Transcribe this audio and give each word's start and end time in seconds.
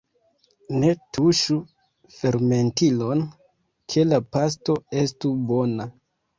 Ne 0.83 0.87
tuŝu 1.17 1.57
fermentilon, 2.15 3.23
ke 3.95 4.09
la 4.11 4.23
pasto 4.33 4.81
estu 5.07 5.37
bona! 5.55 5.91